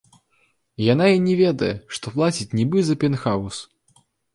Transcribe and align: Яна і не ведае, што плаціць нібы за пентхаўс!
Яна 0.93 1.05
і 1.17 1.21
не 1.27 1.35
ведае, 1.43 1.71
што 1.99 2.05
плаціць 2.19 2.51
нібы 2.59 2.77
за 2.93 3.01
пентхаўс! 3.05 3.67